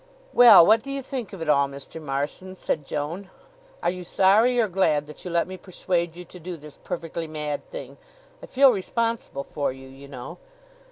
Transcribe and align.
"Well, 0.33 0.65
what 0.65 0.81
do 0.81 0.89
you 0.89 1.03
think 1.03 1.31
of 1.31 1.43
it 1.43 1.47
all, 1.47 1.67
Mr. 1.67 2.01
Marson?" 2.01 2.55
said 2.55 2.87
Joan. 2.87 3.29
"Are 3.83 3.91
you 3.91 4.03
sorry 4.03 4.59
or 4.59 4.67
glad 4.67 5.05
that 5.05 5.23
you 5.23 5.29
let 5.29 5.47
me 5.47 5.57
persuade 5.57 6.15
you 6.15 6.25
to 6.25 6.39
do 6.39 6.57
this 6.57 6.79
perfectly 6.83 7.27
mad 7.27 7.69
thing? 7.69 7.99
I 8.41 8.47
feel 8.47 8.71
responsible 8.73 9.43
for 9.43 9.71
you, 9.71 9.87
you 9.87 10.07
know. 10.07 10.39